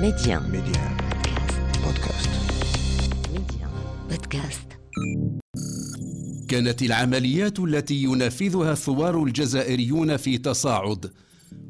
[0.00, 0.40] Média.
[0.40, 0.82] Média.
[1.84, 2.30] Podcast.
[3.34, 3.66] Média.
[4.10, 4.68] Podcast.
[6.48, 11.10] كانت العمليات التي ينفذها الثوار الجزائريون في تصاعد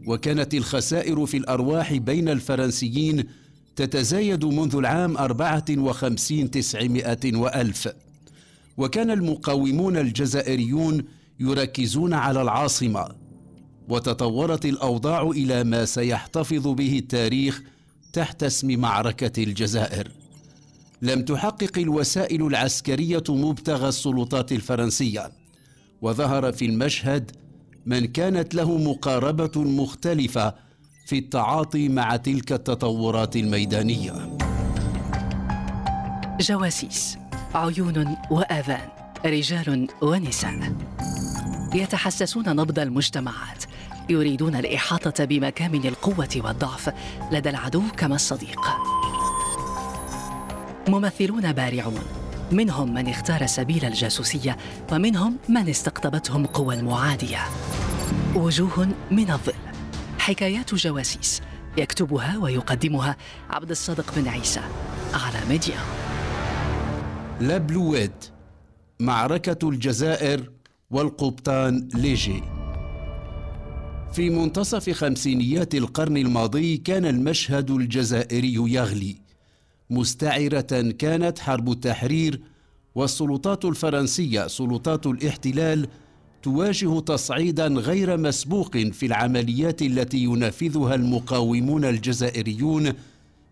[0.07, 3.25] وكانت الخسائر في الأرواح بين الفرنسيين
[3.77, 7.89] تتزايد منذ العام أربعة وخمسين تسعمائة وألف
[8.77, 11.05] وكان المقاومون الجزائريون
[11.41, 13.09] يركزون على العاصمة
[13.89, 17.63] وتطورت الأوضاع إلى ما سيحتفظ به التاريخ
[18.13, 20.11] تحت اسم معركة الجزائر.
[21.03, 25.33] لم تحقق الوسائل العسكرية مبتغى السلطات الفرنسية.
[26.03, 27.31] وظهر في المشهد
[27.87, 30.55] من كانت له مقاربة مختلفة
[31.07, 34.37] في التعاطي مع تلك التطورات الميدانية.
[36.41, 37.19] جواسيس
[37.55, 38.89] عيون وآذان
[39.27, 40.73] رجال ونساء.
[41.75, 43.65] يتحسسون نبض المجتمعات.
[44.11, 46.93] يريدون الإحاطة بمكامن القوة والضعف.
[47.33, 48.61] لدى العدو كما الصديق.
[50.89, 52.03] ممثلون بارعون.
[52.53, 54.57] منهم من اختار سبيل الجاسوسية
[54.93, 57.39] ومنهم من استقطبتهم قوى المعادية.
[58.35, 59.53] وجوه من الظل.
[60.19, 61.43] حكايات جواسيس
[61.77, 63.17] يكتبها ويقدمها
[63.51, 64.61] عبد الصادق بن عيسى
[65.15, 65.79] على ميديا.
[67.41, 68.13] لابلويت
[69.01, 70.51] معركة الجزائر
[70.91, 72.60] والقبطان ليجي.
[74.13, 79.17] في منتصف خمسينيات القرن الماضي كان المشهد الجزائري يغلي.
[79.91, 82.41] مستعرة كانت حرب التحرير
[82.95, 85.89] والسلطات الفرنسية سلطات الاحتلال
[86.43, 92.93] تواجه تصعيدا غير مسبوق في العمليات التي ينفذها المقاومون الجزائريون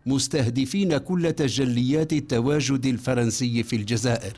[0.06, 4.36] مستهدفين كل تجليات التواجد الفرنسي في الجزائر.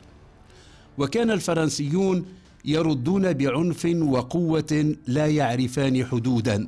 [0.97, 2.25] وكان الفرنسيون
[2.65, 6.67] يردون بعنف وقوة لا يعرفان حدودا.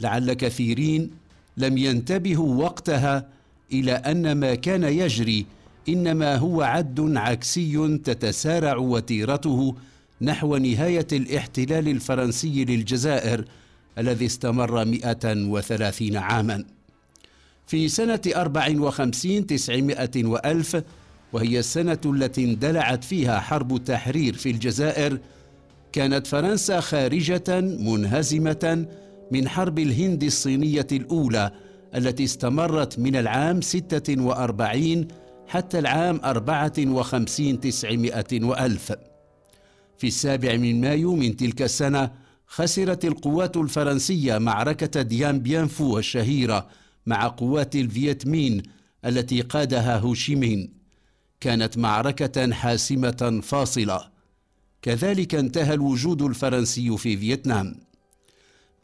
[0.00, 1.10] لعل كثيرين
[1.56, 3.28] لم ينتبهوا وقتها
[3.72, 5.46] إلى أن ما كان يجري
[5.88, 9.76] إنما هو عد عكسي تتسارع وتيرته
[10.22, 13.44] نحو نهاية الاحتلال الفرنسي للجزائر
[13.98, 16.64] الذي استمر 130 عاما.
[17.66, 20.82] في سنة أربع وخمسين تسعمائة وألف
[21.36, 25.18] وهي السنة التي اندلعت فيها حرب التحرير في الجزائر
[25.92, 28.86] كانت فرنسا خارجة منهزمة
[29.30, 31.50] من حرب الهند الصينية الأولى
[31.94, 35.08] التي استمرت من العام ستة وأربعين
[35.46, 38.92] حتى العام أربعة وخمسين تسعمائة وألف.
[39.98, 42.10] في السابع من مايو من تلك السنة
[42.46, 46.66] خسرت القوات الفرنسية معركة ديان بيانفو الشهيرة
[47.06, 48.62] مع قوات الفيتمين
[49.04, 50.85] التي قادها هوشيمين.
[51.40, 54.08] كانت معركة حاسمة فاصلة.
[54.82, 57.76] كذلك انتهى الوجود الفرنسي في فيتنام.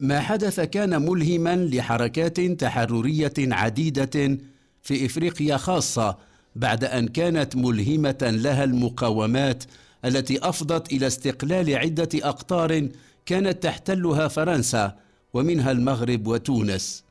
[0.00, 4.38] ما حدث كان ملهما لحركات تحررية عديدة
[4.82, 6.16] في إفريقيا خاصة
[6.56, 9.64] بعد أن كانت ملهمة لها المقاومات
[10.04, 12.88] التي أفضت إلى استقلال عدة أقطار
[13.26, 14.96] كانت تحتلها فرنسا
[15.34, 17.04] ومنها المغرب وتونس.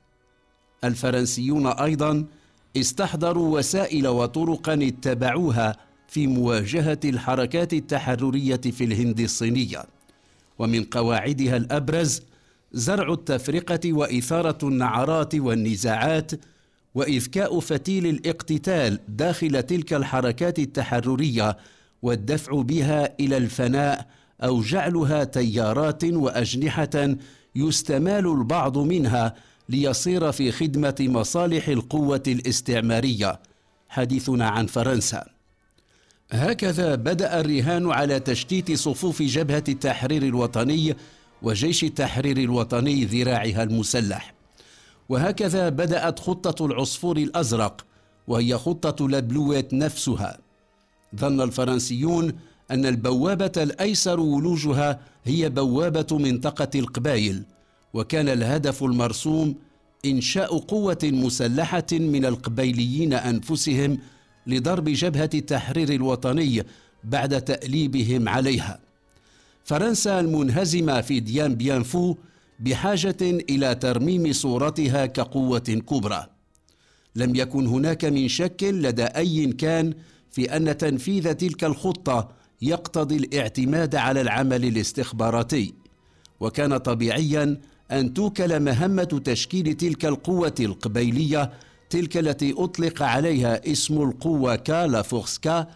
[0.84, 2.26] الفرنسيون أيضا
[2.78, 5.78] استحضروا وسائل وطرقا اتبعوها
[6.08, 9.84] في مواجهة الحركات التحررية في الهند الصينية.
[10.60, 12.22] ومن قواعدها الأبرز
[12.72, 16.32] زرع التفرقة وإثارة النعرات والنزاعات
[16.96, 21.58] واذكاء فتيل الاقتتال داخل تلك الحركات التحررية
[22.02, 24.08] والدفع بها إلى الفناء
[24.44, 27.16] أو جعلها تيارات وأجنحة
[27.56, 29.36] يستمال البعض منها
[29.72, 33.40] ليصير في خدمة مصالح القوة الاستعمارية.
[33.90, 35.26] حديثنا عن فرنسا.
[36.32, 40.96] هكذا بدأ الرهان على تشتيت صفوف جبهة التحرير الوطني
[41.42, 44.34] وجيش التحرير الوطني ذراعها المسلح.
[45.10, 47.86] وهكذا بدأت خطة العصفور الأزرق
[48.28, 50.38] وهي خطة لابلويت نفسها.
[51.16, 52.34] ظن الفرنسيون
[52.72, 57.44] أن البوابة الأيسر ولوجها هي بوابة منطقة القبائل
[57.94, 59.56] وكان الهدف المرسوم
[60.06, 63.98] إنشاء قوة مسلحة من القبيليين أنفسهم
[64.48, 66.64] لضرب جبهة التحرير الوطني
[67.04, 68.80] بعد تأليبهم عليها.
[69.64, 72.16] فرنسا المنهزمة في ديان بيان فو
[72.60, 76.28] بحاجة إلى ترميم صورتها كقوة كبرى.
[77.16, 79.94] لم يكن هناك من شك لدى أي كان
[80.32, 82.30] في أن تنفيذ تلك الخطة
[82.62, 85.74] يقتضي الاعتماد على العمل الاستخباراتي.
[86.40, 87.62] وكان طبيعيا
[87.92, 91.52] أن توكل مهمة تشكيل تلك القوة القبيلية
[91.90, 95.68] تلك التي أطلق عليها اسم القوة كالا فورسكا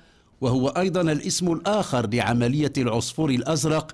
[0.41, 3.91] وهو أيضا الاسم الآخر لعملية العصفور الأزرق.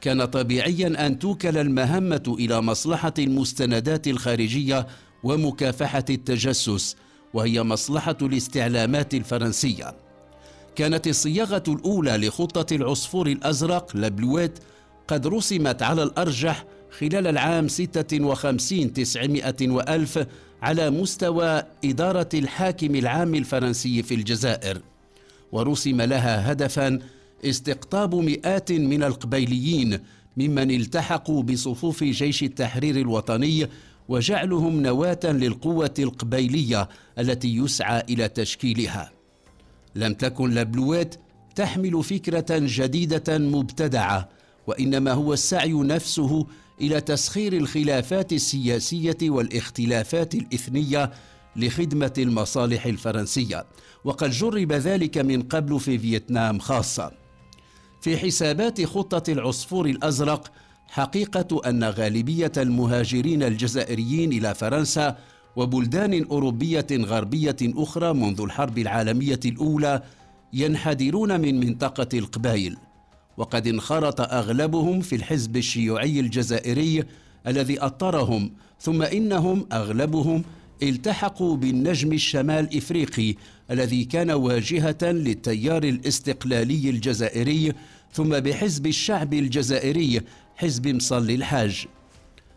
[0.00, 4.86] كان طبيعيا أن توكل المهمة إلى مصلحة المستندات الخارجية
[5.24, 6.96] ومكافحة التجسس
[7.34, 9.94] وهي مصلحة الاستعلامات الفرنسية.
[10.76, 14.58] كانت الصياغة الأولى لخطة العصفور الأزرق لبلويت
[15.08, 20.26] قد رسمت على الأرجح خلال العام 56 900 وألف
[20.62, 24.80] على مستوى إدارة الحاكم العام الفرنسي في الجزائر.
[25.52, 26.98] ورسم لها هدفا
[27.44, 29.98] استقطاب مئات من القبيليين
[30.36, 33.68] ممن التحقوا بصفوف جيش التحرير الوطني
[34.08, 36.88] وجعلهم نواة للقوة القبيلية
[37.18, 39.12] التي يسعى إلى تشكيلها.
[39.94, 41.14] لم تكن لابلويت
[41.54, 44.28] تحمل فكرة جديدة مبتدعة
[44.66, 46.46] وإنما هو السعي نفسه
[46.80, 51.10] إلى تسخير الخلافات السياسية والاختلافات الإثنية
[51.56, 53.66] لخدمة المصالح الفرنسية.
[54.04, 57.12] وقد جرب ذلك من قبل في فيتنام خاصة.
[58.00, 60.52] في حسابات خطة العصفور الأزرق
[60.86, 65.16] حقيقة أن غالبية المهاجرين الجزائريين إلى فرنسا
[65.56, 70.02] وبلدان أوروبية غربية أخرى منذ الحرب العالمية الأولى
[70.52, 72.76] ينحدرون من منطقة القبائل
[73.36, 77.04] وقد انخرط أغلبهم في الحزب الشيوعي الجزائري
[77.46, 80.42] الذي أطرهم ثم إنهم أغلبهم
[80.82, 83.34] التحقوا بالنجم الشمال إفريقي
[83.70, 87.72] الذي كان واجهة للتيار الاستقلالي الجزائري
[88.12, 90.20] ثم بحزب الشعب الجزائري
[90.56, 91.86] حزب مصلي الحاج.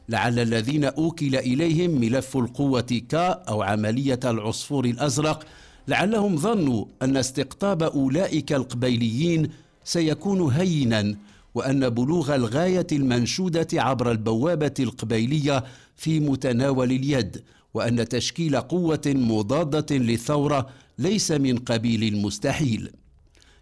[0.09, 5.45] لعل الذين أوكل إليهم ملف القوة كا أو عملية العصفور الأزرق
[5.87, 9.49] لعلهم ظنوا أن استقطاب أولئك القبيليين
[9.83, 11.15] سيكون هينا
[11.55, 15.63] وأن بلوغ الغاية المنشودة عبر البوابة القبيلية
[15.95, 17.43] في متناول اليد
[17.73, 22.91] وأن تشكيل قوة مضادة للثورة ليس من قبيل المستحيل.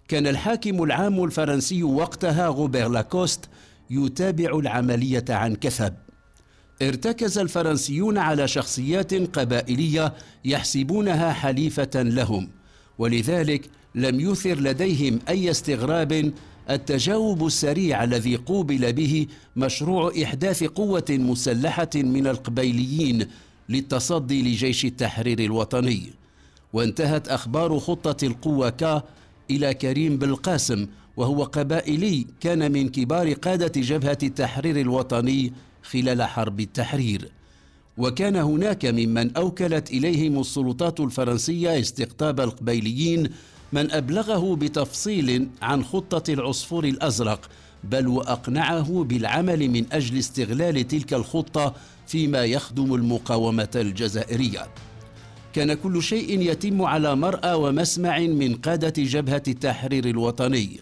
[0.07, 3.49] كان الحاكم العام الفرنسي وقتها روبير لاكوست
[3.89, 5.93] يتابع العملية عن كثب.
[6.81, 10.13] ارتكز الفرنسيون على شخصيات قبائلية
[10.45, 12.49] يحسبونها حليفة لهم
[12.97, 16.33] ولذلك لم يثر لديهم أي استغراب
[16.69, 23.27] التجاوب السريع الذي قوبل به مشروع إحداث قوة مسلحة من القبيليين
[23.69, 26.03] للتصدي لجيش التحرير الوطني.
[26.73, 29.03] وانتهت أخبار خطة القوة كا
[29.51, 30.87] إلى كريم بالقاسم
[31.17, 35.53] وهو قبائلي كان من كبار قادة جبهة التحرير الوطني
[35.83, 37.31] خلال حرب التحرير.
[37.97, 43.29] وكان هناك ممن أوكلت إليهم السلطات الفرنسية استقطاب القبيليين
[43.73, 47.49] من أبلغه بتفصيل عن خطة العصفور الأزرق
[47.83, 51.75] بل وأقنعه بالعمل من أجل استغلال تلك الخطة
[52.07, 54.67] فيما يخدم المقاومة الجزائرية.
[55.53, 60.79] كان كل شيء يتم على مرأى ومسمع من قادة جبهة التحرير الوطني.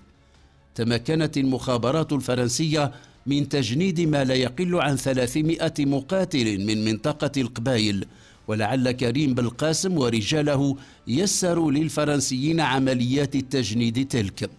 [0.75, 2.91] تمكنت المخابرات الفرنسية
[3.25, 8.06] من تجنيد ما لا يقل عن 300 مقاتل من منطقة القبائل
[8.50, 10.75] ولعل كريم بالقاسم ورجاله
[11.07, 14.50] يسروا للفرنسيين عمليات التجنيد تلك.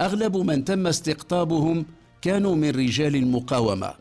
[0.00, 1.86] أغلب من تم استقطابهم
[2.22, 3.94] كانوا من رجال المقاومة.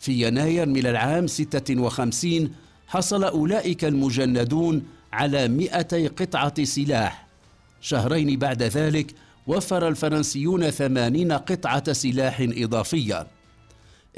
[0.00, 2.52] في يناير من العام 56
[2.86, 4.82] حصل أولئك المجندون
[5.12, 7.26] على 200 قطعة سلاح.
[7.80, 9.14] شهرين بعد ذلك
[9.46, 13.26] وفر الفرنسيون ثمانين قطعة سلاح إضافية.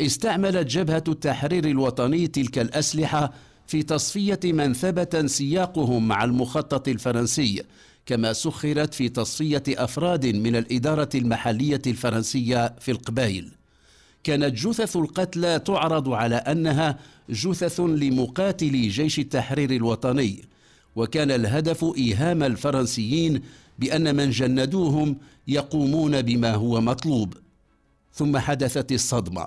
[0.00, 3.32] استعملت جبهة التحرير الوطني تلك الأسلحة
[3.70, 7.62] في تصفية من ثبت سياقهم مع المخطط الفرنسي
[8.06, 13.48] كما سخرت في تصفية أفراد من الإدارة المحلية الفرنسية في القبائل
[14.24, 16.98] كانت جثث القتلى تعرض على أنها
[17.30, 20.44] جثث لمقاتلي جيش التحرير الوطني
[20.96, 23.42] وكان الهدف إيهام الفرنسيين
[23.78, 25.16] بأن من جندوهم
[25.48, 27.34] يقومون بما هو مطلوب.
[28.12, 29.46] ثم حدثت الصدمة.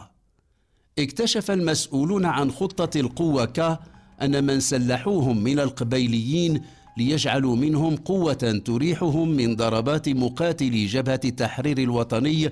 [0.99, 3.79] اكتشف المسؤولون عن خطة القوة ك
[4.23, 6.61] أن من سلحوهم من القبيليين
[6.97, 12.51] ليجعلوا منهم قوة تريحهم من ضربات مقاتلي جبهة التحرير الوطني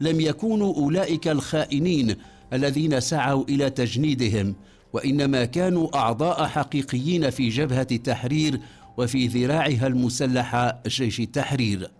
[0.00, 2.16] لم يكونوا أولئك الخائنين
[2.52, 4.54] الذين سعوا إلى تجنيدهم
[4.92, 8.60] وإنما كانوا أعضاء حقيقيين في جبهة التحرير
[8.96, 11.90] وفي ذراعها المسلحة جيش التحرير.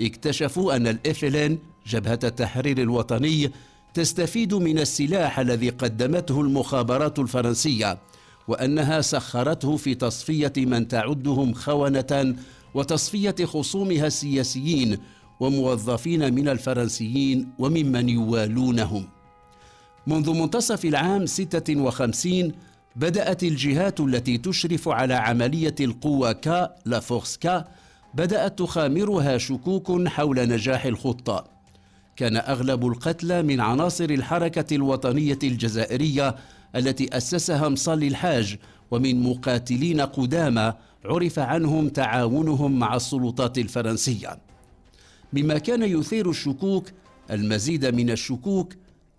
[0.00, 3.50] اكتشفوا أن الإفلين جبهة التحرير الوطني
[3.94, 7.98] تستفيد من السلاح الذي قدمته المخابرات الفرنسية.
[8.48, 12.36] وأنها سخرته في تصفية من تعدهم خونة
[12.74, 14.98] وتصفية خصومها السياسيين
[15.40, 19.08] وموظفين من الفرنسيين وممن يوالونهم.
[20.06, 22.52] منذ منتصف العام 56
[22.96, 27.64] بدأت الجهات التي تشرف على عملية القوة كا لا فورس كا
[28.14, 31.44] بدأت تخامرها شكوك حول نجاح الخطة.
[32.16, 36.36] كان أغلب القتلى من عناصر الحركة الوطنية الجزائرية
[36.76, 38.56] التي أسسها مصلي الحاج
[38.90, 40.72] ومن مقاتلين قدامى
[41.04, 44.38] عرف عنهم تعاونهم مع السلطات الفرنسية.
[45.32, 46.90] مما كان يثير الشكوك
[47.30, 48.72] المزيد من الشكوك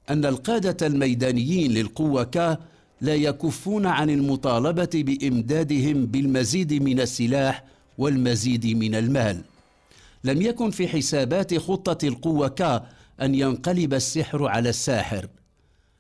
[0.10, 2.60] أن القادة الميدانيين للقوة ك
[3.02, 7.64] لا يكفون عن المطالبة بإمدادهم بالمزيد من السلاح
[7.98, 9.42] والمزيد من المال.
[10.24, 12.84] لم يكن في حسابات خطة القوة ك
[13.22, 15.28] أن ينقلب السحر على الساحر.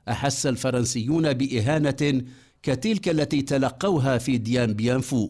[0.09, 2.21] أحس الفرنسيون بإهانة
[2.63, 5.29] كتلك التي تلقوها في ديان بيانفو.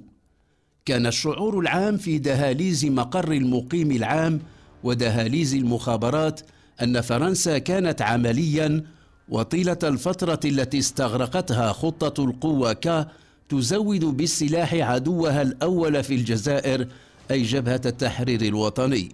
[0.85, 4.39] كان الشعور العام في دهاليز مقر المقيم العام
[4.83, 6.41] ودهاليز المخابرات
[6.83, 8.83] أن فرنسا كانت عمليا
[9.29, 13.07] وطيلة الفترة التي استغرقتها خطة القوة ك
[13.49, 16.87] تزود بالسلاح عدوها الأول في الجزائر
[17.31, 19.09] أي جبهة التحرير الوطني.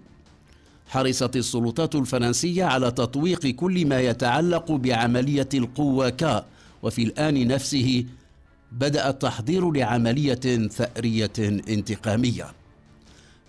[0.94, 6.46] حرصت السلطات الفرنسية على تطويق كل ما يتعلق بعملية القوه ك
[6.84, 8.06] وفي الآن نفسه
[8.72, 11.32] بدأ التحضير لعملية ثأرية
[11.70, 12.46] انتقامية.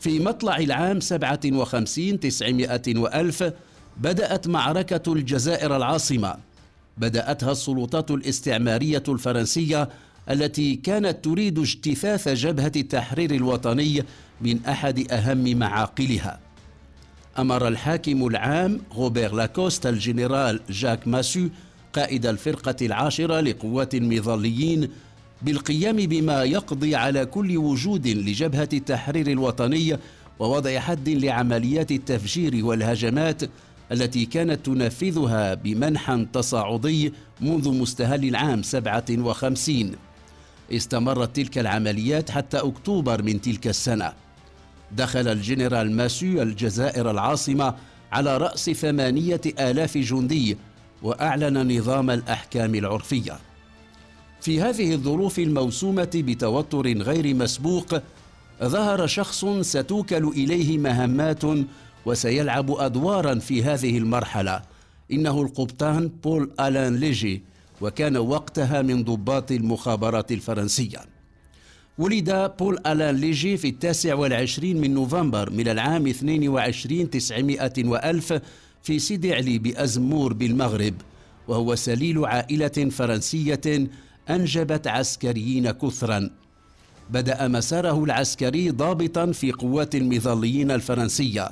[0.01, 3.53] في مطلع العام 57 900 وألف
[3.97, 6.37] بدأت معركة الجزائر العاصمة.
[6.99, 9.89] بدأتها السلطات الاستعمارية الفرنسية
[10.31, 14.05] التي كانت تريد اجتثاث جبهة التحرير الوطني
[14.41, 16.44] من أحد أهم معاقلها.
[17.38, 21.49] أمر الحاكم العام روبير لاكوست الجنرال جاك ماسو
[21.93, 24.88] قائد الفرقة العاشرة لقوات المظليين
[25.43, 29.97] بالقيام بما يقضي على كل وجود لجبهة التحرير الوطني
[30.38, 33.43] ووضع حد لعمليات التفجير والهجمات
[33.93, 39.93] التي كانت تنفذها بمنحى تصاعدي منذ مستهل العام 57
[40.73, 44.24] استمرت تلك العمليات حتى أكتوبر من تلك السنة.
[44.97, 47.75] دخل الجنرال ماسو الجزائر العاصمة
[48.13, 50.57] على رأس ثمانية آلاف جندي
[51.03, 53.39] وأعلن نظام الأحكام العرفية.
[54.41, 57.95] في هذه الظروف الموسومة بتوتر غير مسبوق
[58.63, 61.43] ظهر شخص ستوكل إليه مهمات
[62.07, 64.63] وسيلعب أدوارا في هذه المرحلة.
[65.13, 67.43] إنه القبطان بول ألان ليجي
[67.81, 71.13] وكان وقتها من ضباط المخابرات الفرنسية.
[71.99, 78.41] ولد بول ألان ليجي في التاسع والعشرين من نوفمبر من العام 22 تسعمائة وألف
[78.83, 80.95] في سيدي علي بأزمور بالمغرب
[81.49, 83.89] وهو سليل عائلة فرنسية
[84.31, 86.31] أنجبت عسكريين كثرا.
[87.11, 91.49] بدأ مساره العسكري ضابطا في قوات المظليين الفرنسية.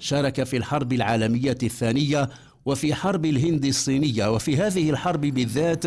[0.00, 2.28] شارك في الحرب العالمية الثانية
[2.66, 5.84] وفي حرب الهند الصينية وفي هذه الحرب بالذات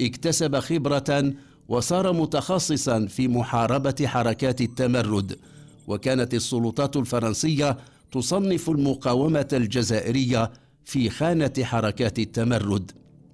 [0.00, 1.34] اكتسب خبرة
[1.68, 5.38] وصار متخصصا في محاربة حركات التمرد
[5.86, 7.76] وكانت السلطات الفرنسية
[8.12, 10.50] تصنف المقاومة الجزائرية
[10.84, 12.90] في خانة حركات التمرد.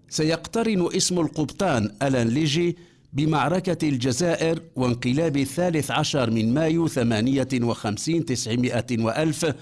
[0.09, 2.77] سيقترن اسم القبطان ألان ليجي
[3.13, 9.55] بمعركة الجزائر وانقلاب الثالث عشر من مايو ثمانية وخمسين تسعمائة وألف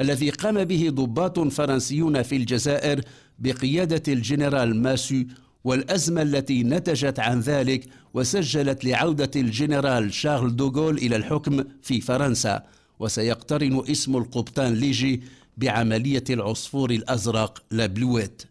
[0.00, 3.00] الذي قام به ضباط فرنسيون في الجزائر
[3.38, 5.24] بقيادة الجنرال ماسو
[5.64, 12.62] والأزمة التي نتجت عن ذلك وسجلت لعودة الجنرال شارل دوغول إلى الحكم في فرنسا
[12.98, 15.22] وسيقترن اسم القبطان ليجي
[15.56, 18.42] بعملية العصفور الأزرق la bleuite.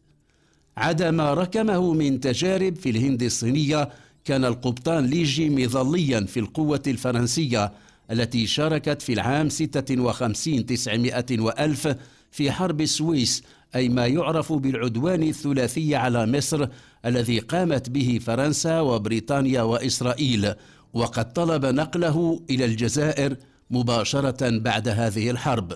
[0.78, 3.90] عدا ما ركمه من تجارب في الهند الصينية
[4.26, 7.72] كان القبطان ليجي مظليا في القوة الفرنسية
[8.12, 11.96] التي شاركت في العام 56 900 وألف
[12.32, 13.44] في حرب السويس
[13.76, 16.68] أي ما يعرف بالعدوان الثلاثي على مصر
[17.06, 20.54] الذي قامت به فرنسا وبريطانيا وإسرائيل.
[20.94, 23.36] وقد طلب نقله إلى الجزائر
[23.70, 25.74] مباشرة بعد هذه الحرب.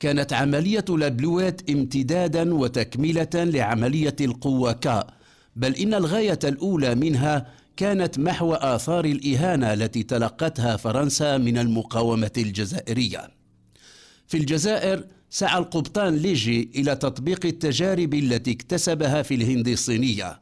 [0.00, 5.06] كانت عملية لابلوات امتدادا وتكملة لعملية القوة كا
[5.56, 13.30] بل إن الغاية الأولى منها كانت محو آثار الإهانة التي تلقتها فرنسا من المقاومة الجزائرية.
[14.26, 20.40] في الجزائر سعى القبطان ليجي إلى تطبيق التجارب التي اكتسبها في الهند الصينية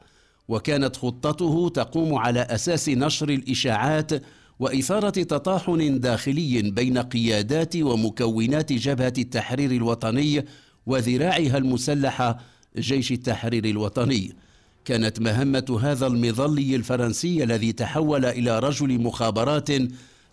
[0.48, 4.12] وكانت خطته تقوم على أساس نشر الإشاعات
[4.58, 10.44] وإثارة تطاحن داخلي بين قيادات ومكونات جبهة التحرير الوطني
[10.86, 12.38] وذراعها المسلحة
[12.78, 14.36] جيش التحرير الوطني.
[14.84, 19.70] كانت مهمة هذا المظلي الفرنسي الذي تحول إلى رجل مخابرات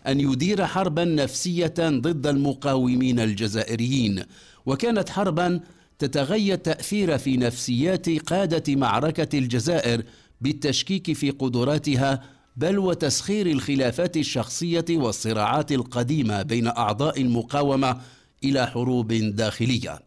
[0.06, 4.22] أن يدير حربا نفسية ضد المقاومين الجزائريين
[4.66, 5.60] وكانت حربا
[5.98, 10.02] تتغير تأثير في نفسيات قادة معركة الجزائر
[10.40, 12.22] بالتشكيك في قدراتها
[12.56, 18.00] بل وتسخير الخلافات الشخصية والصراعات القديمة بين أعضاء المقاومة
[18.44, 20.00] إلى حروب داخلية.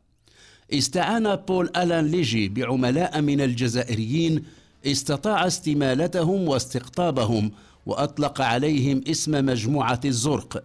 [0.73, 4.43] استعان بول ألان ليجي بعملاء من الجزائريين
[4.85, 7.51] استطاع استمالتهم واستقطابهم
[7.87, 10.63] وأطلق عليهم اسم مجموعة الزرق.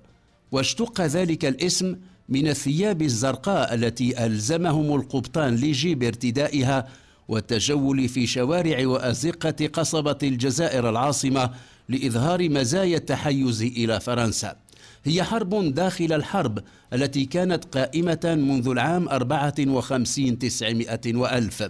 [0.53, 1.97] واشتق ذلك الاسم
[2.29, 6.89] من الثياب الزرقاء التي ألزمهم القبطان ليجي بارتدائها
[7.29, 11.51] والتجول في شوارع وأزقة قصبة الجزائر العاصمة
[11.89, 14.57] لإظهار مزايا التحيز إلى فرنسا.
[15.05, 16.59] هي حرب داخل الحرب
[16.93, 21.69] التي كانت قائمة منذ العام 54 تسعمائة وألف.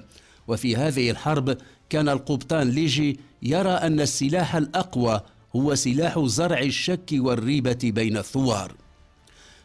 [0.48, 1.56] وفي هذه الحرب
[1.90, 5.20] كان القبطان ليجي يرى أن السلاح الأقوى
[5.56, 8.72] هو سلاح زرع الشك والريبة بين الثوار.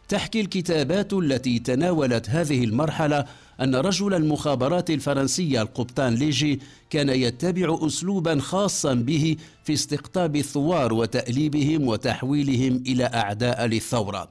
[0.09, 3.25] تحكي الكتابات التي تناولت هذه المرحلة
[3.61, 11.87] أن رجل المخابرات الفرنسية القبطان ليجي كان يتبع أسلوبا خاصا به في استقطاب الثوار وتأليبهم
[11.87, 14.29] وتحويلهم إلى أعداء للثورة.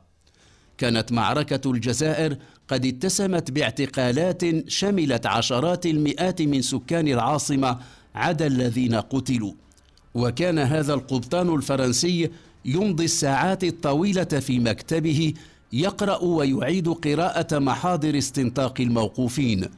[0.79, 2.37] كانت معركة الجزائر
[2.69, 7.79] قد اتسمت باعتقالات شملت عشرات المئات من سكان العاصمة
[8.15, 9.53] عدا الذين قتلوا.
[10.17, 12.31] وكان هذا القبطان الفرنسي
[12.65, 15.35] يمضي الساعات الطويلة في مكتبه
[15.73, 19.69] يقرأ ويعيد قراءة محاضر استنطاق الموقوفين.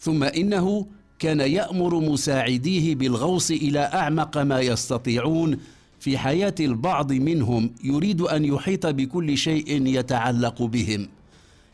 [0.00, 0.86] ثم إنه
[1.18, 5.58] كان يأمر مساعديه بالغوص إلى أعمق ما يستطيعون
[6.00, 11.08] في حياة البعض منهم يريد أن يحيط بكل شيء يتعلق بهم.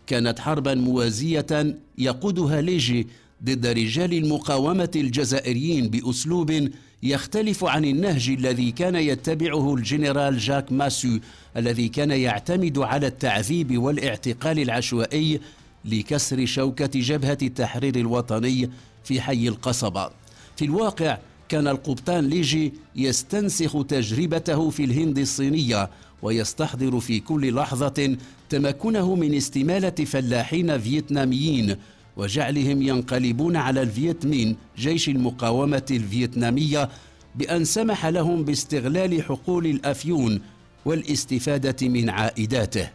[0.07, 3.07] كانت حربا موازية يقودها ليجي
[3.45, 6.69] ضد رجال المقاومة الجزائريين بأسلوب
[7.03, 11.19] يختلف عن النهج الذي كان يتبعه الجنرال جاك ماسو
[11.57, 15.41] الذي كان يعتمد على التعذيب والاعتقال العشوائي
[15.85, 18.71] لكسر شوكة جبهة التحرير الوطني
[19.05, 20.11] في حي القصبة.
[20.57, 25.91] في الواقع كان القبطان ليجي يستنسخ تجربته في الهند الصينية
[26.23, 28.17] ويستحضر في كل لحظة
[28.49, 31.77] تمكنه من استمالة فلاحين فيتناميين
[32.21, 36.89] وجعلهم ينقلبون على الفيتمين جيش المقاومة الفيتنامية
[37.35, 40.41] بأن سمح لهم باستغلال حقول الأفيون
[40.85, 42.89] والاستفادة من عائداته.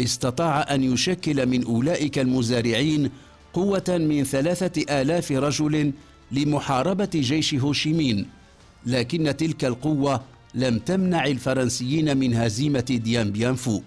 [0.00, 3.10] استطاع أن يشكل من أولئك المزارعين
[3.52, 5.92] قوة من ثلاثة آلاف رجل
[6.32, 8.26] لمحاربة جيش هوشيمين
[8.86, 10.22] لكن تلك القوة
[10.54, 13.80] لم تمنع الفرنسيين من هزيمة ديان بيانفو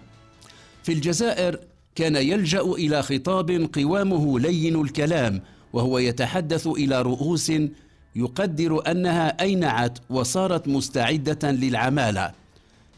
[0.84, 1.60] في الجزائر
[1.96, 5.42] كان يلجأ إلى خطاب قوامه لين الكلام
[5.74, 7.52] وهو يتحدث إلى رؤوس
[8.16, 12.32] يقدر أنها أينعت وصارت مستعدة للعمالة.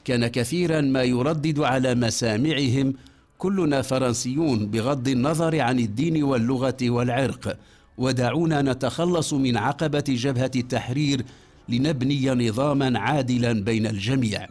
[0.05, 2.93] كان كثيرا ما يردد على مسامعهم
[3.37, 7.57] كلنا فرنسيون بغض النظر عن الدين واللغة والعرق
[7.97, 11.25] ودعونا نتخلص من عقبة جبهة التحرير
[11.69, 14.47] لنبني نظاما عادلا بين الجميع.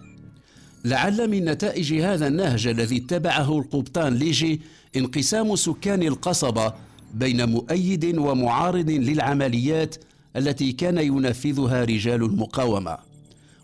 [0.86, 4.60] لعل من نتائج هذا النهج الذي اتبعه القبطان ليجي
[4.96, 6.72] انقسام سكان القصبة
[7.14, 9.96] بين مؤيد ومعارض للعمليات
[10.36, 12.98] التي كان ينفذها رجال المقاومة.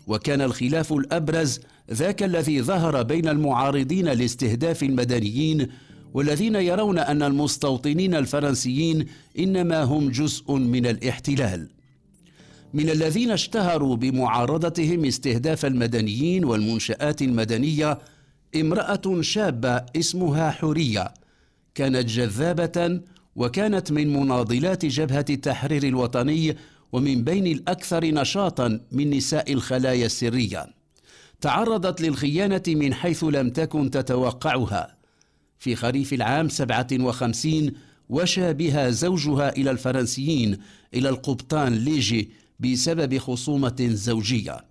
[0.07, 1.59] وكان الخلاف الأبرز
[1.91, 5.67] ذاك الذي ظهر بين المعارضين لاستهداف المدنيين
[6.13, 9.05] والذين يرون أن المستوطنين الفرنسيين
[9.39, 11.67] إنما هم جزء من الاحتلال.
[12.73, 17.99] من الذين اشتهروا بمعارضتهم استهداف المدنيين والمنشآت المدنية
[18.55, 21.13] امرأة شابة اسمها حورية.
[21.75, 23.01] كانت جذابة
[23.35, 26.57] وكانت من مناضلات جبهة التحرير الوطني
[26.91, 30.65] ومن بين الأكثر نشاطا من نساء الخلايا السرية.
[31.41, 34.95] تعرضت للخيانة من حيث لم تكن تتوقعها.
[35.59, 37.71] في خريف العام 57
[38.09, 40.57] وشى بها زوجها إلى الفرنسيين
[40.93, 44.65] إلى القبطان ليجي بسبب خصومة زوجية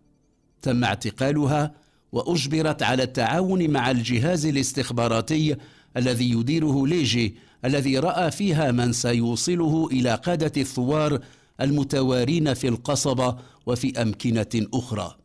[0.62, 1.74] تم اعتقالها
[2.12, 5.56] وأجبرت على التعاون مع الجهاز الاستخباراتي
[5.96, 11.18] الذي يديره ليجي الذي رأى فيها من سيوصله إلى قادة الثوار
[11.60, 15.16] المتوارين في القصبة وفي أمكنة أخرى.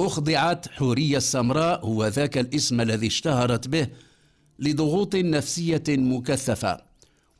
[0.00, 3.86] أخضعت حورية السمراء هو ذاك الاسم الذي اشتهرت به
[4.58, 6.91] لضغوط نفسية مكثفة.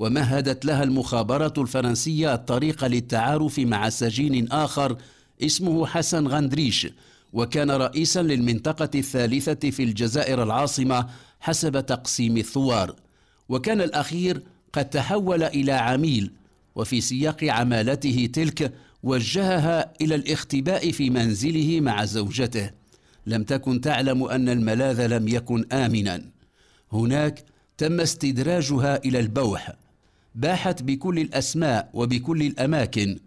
[0.03, 4.97] ومهدت لها المخابرات الفرنسية الطريق للتعارف مع سجين آخر
[5.43, 6.88] اسمه حسن غندريش
[7.33, 11.07] وكان رئيسا للمنطقة الثالثة في الجزائر العاصمة
[11.41, 12.95] حسب تقسيم الثوار.
[13.49, 16.33] وكان الأخير قد تحول إلى عميل
[16.75, 22.71] وفي سياق عمالته تلك وجهها إلى الاختباء في منزله مع زوجته.
[23.27, 26.23] لم تكن تعلم أن الملاذ لم يكن آمنا.
[26.93, 27.45] هناك
[27.79, 29.82] تم استدراجها إلى البوح.
[30.35, 33.18] باحت بكل الأسماء وبكل الأماكن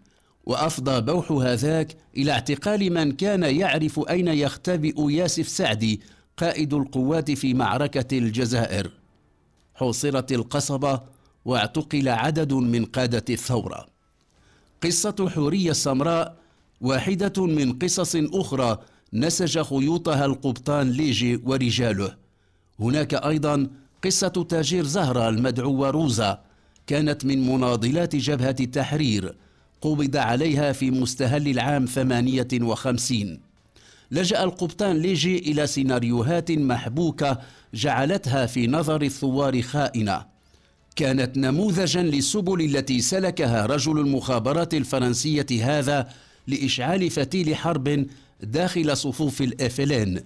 [0.46, 6.00] وأفضى بوح هذاك إلى اعتقال من كان يعرف أين يختبئ ياسف سعدي
[6.36, 8.90] قائد القوات في معركة الجزائر.
[9.74, 11.00] حوصرت القصبة
[11.44, 13.86] واعتقل عدد من قادة الثورة.
[14.82, 16.36] قصة حورية السمراء
[16.80, 18.78] واحدة من قصص أخرى
[19.12, 22.16] نسج خيوطها القبطان ليجي ورجاله.
[22.80, 23.70] هناك أيضا
[24.04, 26.45] قصة تاجير زهرة المدعو روزا
[26.86, 29.34] كانت من مناضلات جبهة التحرير
[29.80, 33.38] قبض عليها في مستهل العام 58
[34.10, 37.38] لجأ القبطان ليجي إلى سيناريوهات محبوكة
[37.74, 40.24] جعلتها في نظر الثوار خائنة.
[40.96, 46.08] كانت نموذجا للسبل التي سلكها رجل المخابرات الفرنسية هذا
[46.46, 48.06] لإشعال فتيل حرب
[48.42, 50.20] داخل صفوف الإفلين.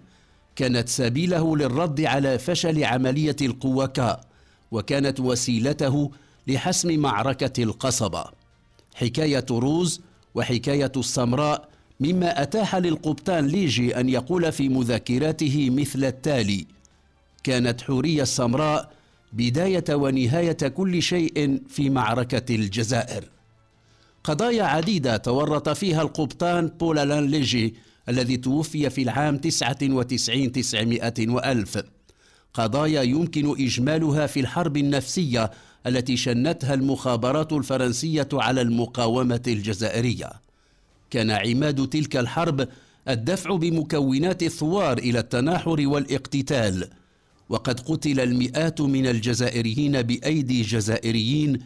[0.56, 4.24] كانت سبيله للرد على فشل عملية القوكاء
[4.72, 6.10] وكانت وسيلته
[6.46, 8.24] لحسم معركة القصبة.
[8.94, 10.00] حكاية روز
[10.34, 11.68] وحكاية السمراء
[12.00, 16.66] مما أتاح للقبطان ليجي أن يقول في مذكراته مثل التالي
[17.44, 18.92] كانت حورية السمراء
[19.32, 23.24] بداية ونهاية كل شيء في معركة الجزائر.
[24.24, 27.74] قضايا عديدة تورط فيها القبطان بولالان ليجي
[28.08, 31.82] الذي توفي في العام 99 900 وألف.
[32.54, 35.50] قضايا يمكن إجمالها في الحرب النفسية
[35.86, 40.30] التي شنتها المخابرات الفرنسية على المقاومة الجزائرية.
[41.10, 42.68] كان عماد تلك الحرب
[43.08, 46.88] الدفع بمكونات الثوار إلى التناحر والاقتتال
[47.48, 51.58] وقد قتل المئات من الجزائريين بأيدي جزائريين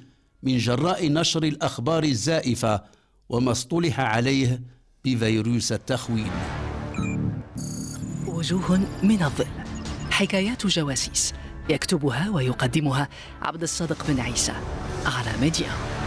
[0.43, 2.83] من جراء نشر الأخبار الزائفة
[3.29, 4.63] وما اصطلح عليه
[5.05, 6.31] بفيروس التخوين.
[8.27, 9.64] وجوه من الظل.
[10.15, 11.35] حكايات جواسيس.
[11.69, 13.09] يكتبها ويقدمها
[13.43, 14.53] عبد الصادق بن عيسى
[15.07, 16.04] على ميديا.